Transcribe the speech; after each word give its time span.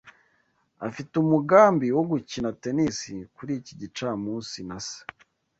Afite 0.87 1.13
umugambi 1.23 1.87
wo 1.95 2.03
gukina 2.11 2.49
tennis 2.61 2.97
kuri 3.35 3.51
iki 3.59 3.73
gicamunsi 3.81 4.57
na 4.69 4.77
se. 4.87 4.99